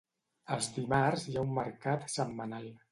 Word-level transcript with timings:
Els 0.55 0.69
dimarts 0.79 1.27
hi 1.33 1.37
ha 1.39 1.45
un 1.51 1.55
mercat 1.61 2.13
setmanal. 2.19 2.71